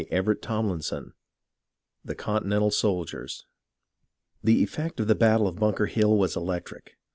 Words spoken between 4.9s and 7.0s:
of the battle of Bunker Hill was electric.